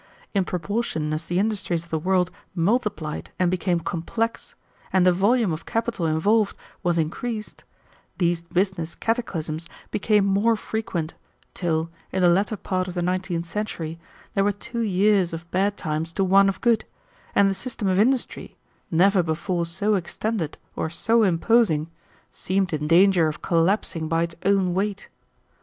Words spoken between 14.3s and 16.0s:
there were two years of bad